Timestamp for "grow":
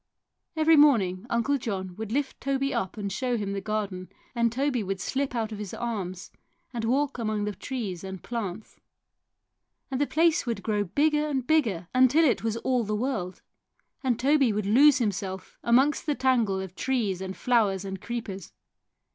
10.63-10.85